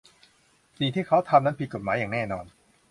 [0.77, 2.45] สิ่งที่เขาทำนั้นผิดกฎหมายอย่างแน่นอน